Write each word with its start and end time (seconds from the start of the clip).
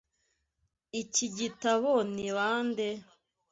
Iki 1.01 1.27
gitabo 1.37 1.91
ni 2.13 2.27
bande? 2.35 2.87